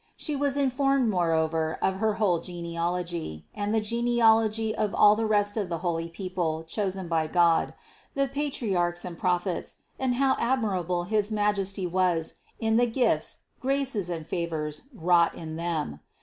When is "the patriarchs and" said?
8.15-9.15